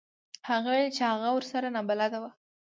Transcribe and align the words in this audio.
هغې 0.49 0.67
وویل 0.71 0.89
چې 0.97 1.03
هغه 1.11 1.27
ورسره 1.35 1.67
نابلده 1.75 2.17
و. 2.21 2.25